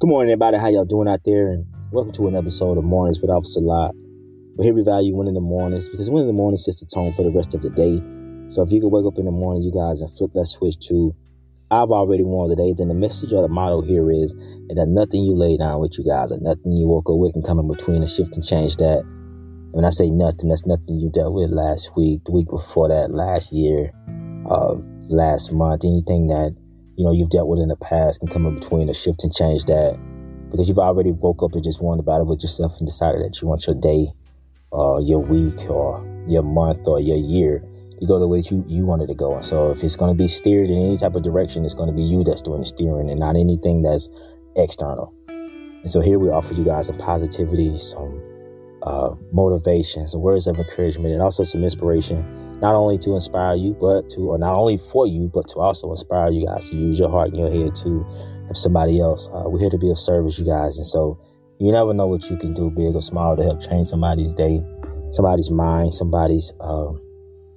[0.00, 0.56] Good morning, everybody.
[0.56, 1.48] How y'all doing out there?
[1.48, 3.94] And welcome to an episode of Mornings with Officer Lot.
[4.56, 7.22] We're here we value winning the mornings because winning the mornings sets the tone for
[7.22, 8.00] the rest of the day.
[8.48, 10.78] So if you can wake up in the morning, you guys, and flip that switch
[10.88, 11.14] to
[11.70, 15.22] I've already won today, then the message or the motto here is and that nothing
[15.22, 17.68] you lay down with you guys, or nothing you woke up with can come in
[17.68, 19.04] between and shift and change that.
[19.72, 23.12] When I say nothing, that's nothing you dealt with last week, the week before that,
[23.12, 23.92] last year,
[24.48, 24.80] uh,
[25.12, 26.56] last month, anything that
[27.00, 29.34] you know you've dealt with in the past can come in between and shift and
[29.34, 29.98] change that
[30.50, 33.40] because you've already woke up and just won about it with yourself and decided that
[33.40, 34.12] you want your day,
[34.70, 37.64] or uh, your week, or your month, or your year
[37.98, 39.40] to go the way you, you wanted to go.
[39.40, 41.94] So if it's going to be steered in any type of direction, it's going to
[41.94, 44.10] be you that's doing the steering and not anything that's
[44.54, 45.14] external.
[45.28, 48.20] And so here we offer you guys some positivity, some
[48.82, 53.74] uh, motivation, some words of encouragement, and also some inspiration, not only to inspire you,
[53.74, 56.98] but to, or not only for you, but to also inspire you guys to use
[56.98, 58.04] your heart and your head to
[58.44, 59.28] help somebody else.
[59.32, 60.78] Uh, we're here to be of service, you guys.
[60.78, 61.18] And so
[61.58, 64.62] you never know what you can do, big or small, to help change somebody's day,
[65.12, 66.52] somebody's mind, somebody's.
[66.60, 66.92] Uh,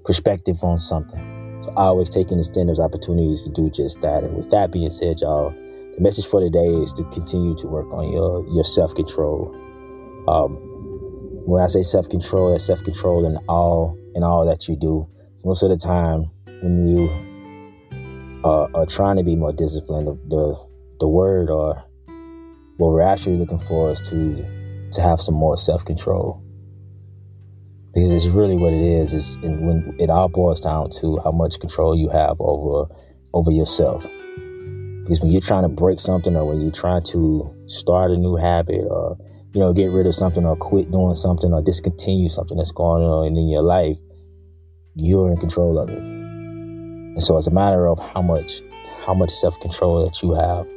[0.06, 1.62] perspective on something.
[1.64, 4.24] So always taking the standards opportunities to do just that.
[4.24, 7.92] And with that being said, y'all, the message for today is to continue to work
[7.94, 9.56] on your your self control.
[10.28, 10.58] Um,
[11.46, 15.08] when I say self control, that's self control in all in all that you do.
[15.46, 16.30] Most of the time,
[16.62, 17.10] when you
[18.44, 20.68] uh, are trying to be more disciplined, the, the
[21.00, 21.84] the word or
[22.78, 26.44] what we're actually looking for is to to have some more self control
[27.94, 29.14] because it's really what it is.
[29.14, 32.94] Is when it all boils down to how much control you have over
[33.34, 34.04] over yourself.
[34.04, 38.36] Because when you're trying to break something, or when you're trying to start a new
[38.36, 39.18] habit, or
[39.54, 43.04] you know get rid of something, or quit doing something, or discontinue something that's going
[43.04, 43.98] on in your life,
[44.96, 45.98] you're in control of it.
[45.98, 48.62] And so it's a matter of how much
[49.06, 50.68] how much self control that you have.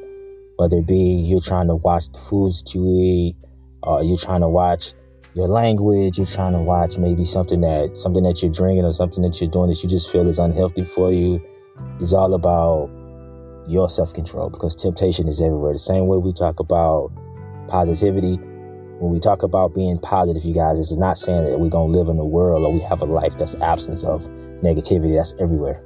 [0.56, 3.36] Whether it be you're trying to watch the foods that you eat,
[3.82, 4.92] or you're trying to watch
[5.34, 9.22] your language, you're trying to watch maybe something that something that you're drinking or something
[9.22, 11.40] that you're doing that you just feel is unhealthy for you
[12.00, 12.90] is all about
[13.68, 15.72] your self-control because temptation is everywhere.
[15.72, 17.12] The same way we talk about
[17.68, 18.38] positivity,
[18.98, 21.92] when we talk about being positive, you guys, this is not saying that we're gonna
[21.92, 24.22] live in a world or we have a life that's absence of
[24.62, 25.16] negativity.
[25.16, 25.82] That's everywhere.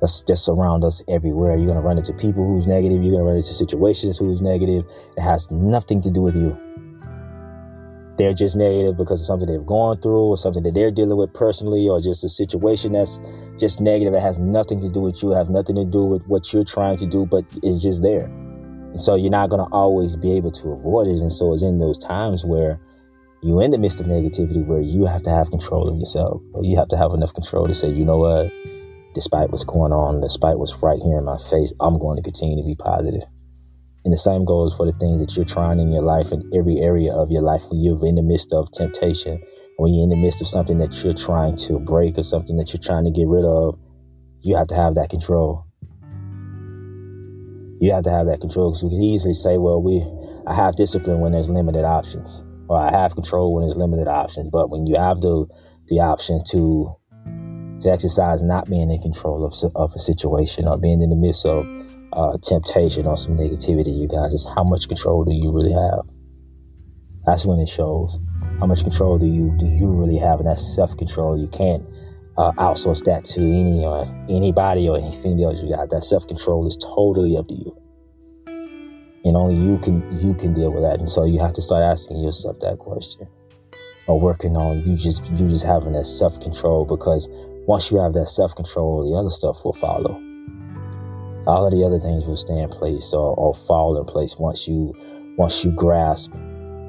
[0.00, 1.56] That's just around us everywhere.
[1.56, 3.02] You're gonna run into people who's negative.
[3.02, 4.84] You're gonna run into situations who's negative.
[5.16, 6.56] It has nothing to do with you
[8.18, 11.32] they're just negative because of something they've gone through or something that they're dealing with
[11.32, 13.20] personally or just a situation that's
[13.56, 16.52] just negative It has nothing to do with you, have nothing to do with what
[16.52, 18.28] you're trying to do, but it's just there.
[18.90, 21.20] And so you're not going to always be able to avoid it.
[21.20, 22.80] And so it's in those times where
[23.42, 26.64] you're in the midst of negativity where you have to have control of yourself or
[26.64, 28.50] you have to have enough control to say, you know what,
[29.14, 32.56] despite what's going on, despite what's right here in my face, I'm going to continue
[32.56, 33.22] to be positive.
[34.04, 36.78] And the same goes for the things that you're trying in your life in every
[36.78, 39.42] area of your life when you're in the midst of temptation,
[39.76, 42.72] when you're in the midst of something that you're trying to break or something that
[42.72, 43.78] you're trying to get rid of,
[44.40, 45.67] you have to have that control.
[47.80, 50.04] You have to have that control because we can easily say, well, we
[50.46, 54.48] I have discipline when there's limited options, or I have control when there's limited options.
[54.50, 55.46] But when you have the
[55.86, 56.96] the option to
[57.80, 61.46] to exercise not being in control of, of a situation or being in the midst
[61.46, 61.64] of
[62.12, 66.02] uh, temptation or some negativity, you guys, is how much control do you really have?
[67.24, 68.18] That's when it shows.
[68.58, 70.40] How much control do you do you really have?
[70.40, 71.38] And that's self control.
[71.38, 71.84] You can't
[72.38, 75.90] uh, outsource that to any or anybody or anything else you got.
[75.90, 77.76] That self control is totally up to you,
[79.24, 80.98] and only you can you can deal with that.
[81.00, 83.28] And so you have to start asking yourself that question,
[84.06, 87.28] or working on you just you just having that self control because
[87.66, 90.22] once you have that self control, the other stuff will follow
[91.48, 94.68] all of the other things will stay in place or, or fall in place once
[94.68, 94.94] you
[95.38, 96.30] once you grasp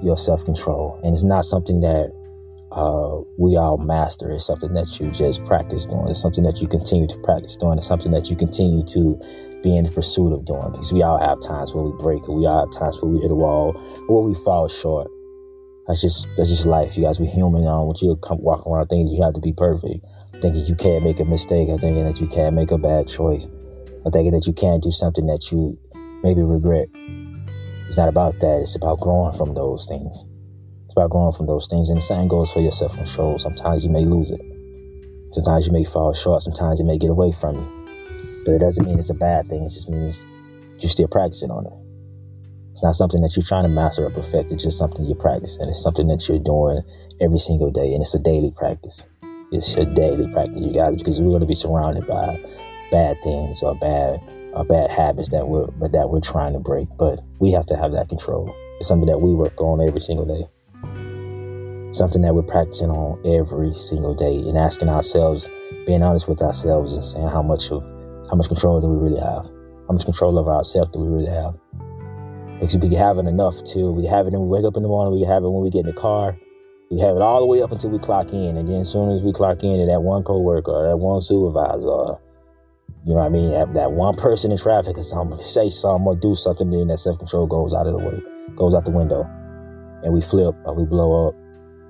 [0.04, 1.00] your self control.
[1.04, 2.12] And it's not something that
[2.72, 4.32] uh, we all master.
[4.32, 6.08] It's something that you just practice doing.
[6.10, 7.78] It's something that you continue to practice doing.
[7.78, 9.20] It's something that you continue to
[9.64, 10.72] be in the pursuit of doing.
[10.72, 13.20] Because we all have times where we break, or we all have times where we
[13.20, 13.76] hit a wall,
[14.08, 15.10] or where we fall short.
[15.88, 17.20] That's just that's just life, you guys.
[17.20, 17.66] We're human.
[17.66, 20.06] On what you come walk around thinking you have to be perfect,
[20.42, 23.48] thinking you can't make a mistake, or thinking that you can't make a bad choice
[24.06, 25.78] or thinking that you can't do something that you
[26.24, 26.88] maybe regret.
[27.88, 28.62] It's not about that.
[28.62, 30.26] It's about growing from those things.
[31.00, 31.88] About growing from those things.
[31.88, 33.38] And the same goes for your self control.
[33.40, 34.42] Sometimes you may lose it.
[35.32, 36.42] Sometimes you may fall short.
[36.42, 38.44] Sometimes it may get away from you.
[38.46, 39.64] But it doesn't mean it's a bad thing.
[39.64, 40.26] It just means
[40.80, 41.74] you're still practicing on it.
[42.74, 44.52] It's not something that you're trying to master or perfect.
[44.52, 45.70] It's just something you're practicing.
[45.70, 46.82] It's something that you're doing
[47.22, 47.94] every single day.
[47.94, 49.06] And it's a daily practice.
[49.54, 52.44] It's a daily practice, you guys, because we're going to be surrounded by
[52.92, 54.20] bad things or bad
[54.52, 56.90] or bad habits that we're that we're trying to break.
[56.98, 58.54] But we have to have that control.
[58.80, 60.44] It's something that we work on every single day.
[61.92, 65.50] Something that we're practicing on every single day and asking ourselves,
[65.86, 67.84] being honest with ourselves and saying how much of
[68.30, 69.50] how much control do we really have?
[69.88, 71.56] How much control over ourselves do we really have?
[72.60, 74.90] Because we have it enough till we have it when we wake up in the
[74.90, 76.38] morning, we have it when we get in the car,
[76.92, 79.10] we have it all the way up until we clock in, and then as soon
[79.12, 82.18] as we clock in, and that one coworker or that one supervisor,
[83.06, 86.06] you know what I mean, that, that one person in traffic or something say something
[86.06, 88.22] or do something, then that self control goes out of the way,
[88.56, 89.24] goes out the window,
[90.04, 91.36] and we flip or we blow up.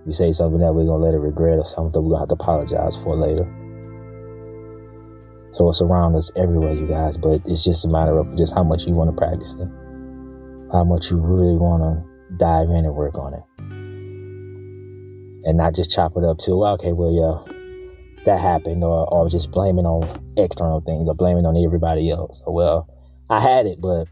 [0.06, 2.30] We say something that we're gonna let it regret or something that we're gonna have
[2.30, 3.46] to apologize for later.
[5.52, 7.18] So it's around us everywhere, you guys.
[7.18, 9.68] But it's just a matter of just how much you want to practice it,
[10.72, 13.44] how much you really want to dive in and work on it
[15.46, 17.54] and not just chop it up to, well, okay, well, yeah,
[18.26, 20.08] that happened, or, or just blaming on
[20.38, 22.44] external things or blaming on everybody else.
[22.46, 22.90] Or, well,
[23.30, 24.08] I had it, but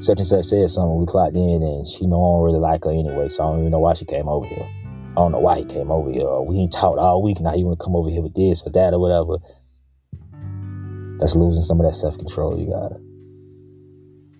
[0.00, 0.98] such and such said something.
[0.98, 3.60] We clocked in, and she know I don't really like her anyway, so I don't
[3.60, 4.68] even know why she came over here.
[5.12, 6.40] I don't know why he came over here.
[6.42, 8.70] We ain't talked all week, now he want to come over here with this or
[8.70, 9.38] that or whatever.
[11.18, 12.94] That's losing some of that self control, you guys.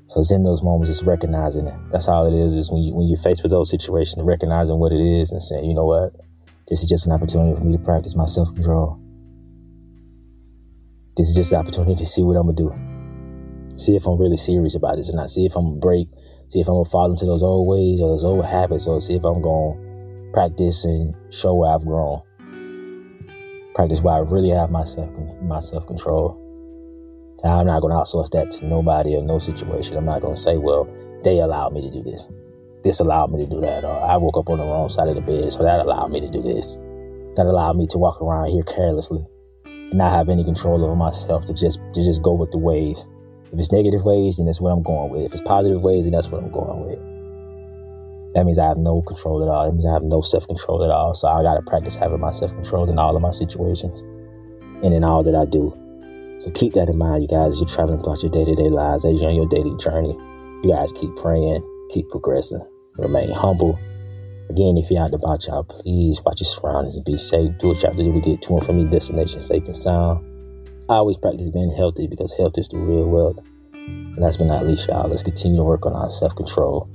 [0.08, 1.74] So it's in those moments, it's recognizing it.
[1.90, 2.54] That's all it is.
[2.54, 5.64] Is when you when you're faced with those situations, recognizing what it is and saying,
[5.64, 6.14] you know what,
[6.68, 9.00] this is just an opportunity for me to practice my self control.
[11.16, 12.97] This is just an opportunity to see what I'm gonna do.
[13.78, 15.30] See if I'm really serious about this or not.
[15.30, 16.08] See if I'm gonna break.
[16.48, 19.14] See if I'm gonna fall into those old ways or those old habits, or see
[19.14, 22.20] if I'm gonna practice and show where I've grown.
[23.76, 25.10] Practice where I really have my self
[25.42, 26.44] my self control.
[27.44, 29.96] I'm not to outsource that to nobody or no situation.
[29.96, 30.88] I'm not to say, well,
[31.22, 32.26] they allowed me to do this.
[32.82, 33.84] This allowed me to do that.
[33.84, 36.20] Or I woke up on the wrong side of the bed, so that allowed me
[36.20, 36.74] to do this.
[37.36, 39.24] That allowed me to walk around here carelessly
[39.64, 43.06] and not have any control over myself to just to just go with the waves.
[43.52, 45.22] If it's negative ways, then that's what I'm going with.
[45.22, 46.98] If it's positive ways, then that's what I'm going with.
[48.34, 49.66] That means I have no control at all.
[49.66, 51.14] That means I have no self control at all.
[51.14, 54.00] So I got to practice having my self control in all of my situations
[54.84, 55.72] and in all that I do.
[56.40, 58.68] So keep that in mind, you guys, as you're traveling throughout your day to day
[58.68, 60.16] lives, as you're on your daily journey.
[60.62, 62.60] You guys keep praying, keep progressing,
[62.96, 63.78] remain humble.
[64.50, 67.50] Again, if you're out about, y'all, please watch your surroundings and be safe.
[67.58, 69.76] Do what you have to do to get to and from your destination safe and
[69.76, 70.24] sound.
[70.90, 73.40] I always practice being healthy because health is the real wealth.
[73.74, 76.88] And last but not least, y'all, let's continue to work on our self control.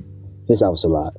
[0.47, 1.13] This helps a lot.